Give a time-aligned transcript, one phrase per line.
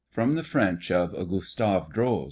[0.09, 2.19] From the French of GUSTAVE DROZ.